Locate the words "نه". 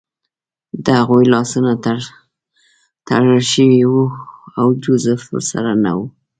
5.83-5.91